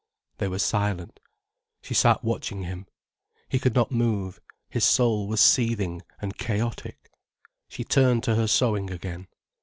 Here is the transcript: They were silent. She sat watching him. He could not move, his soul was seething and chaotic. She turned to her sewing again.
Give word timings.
They 0.39 0.47
were 0.47 0.57
silent. 0.57 1.19
She 1.83 1.93
sat 1.93 2.23
watching 2.23 2.63
him. 2.63 2.87
He 3.47 3.59
could 3.59 3.75
not 3.75 3.91
move, 3.91 4.41
his 4.67 4.83
soul 4.83 5.27
was 5.27 5.39
seething 5.41 6.01
and 6.19 6.35
chaotic. 6.39 7.11
She 7.67 7.83
turned 7.83 8.23
to 8.23 8.33
her 8.33 8.47
sewing 8.47 8.89
again. 8.89 9.27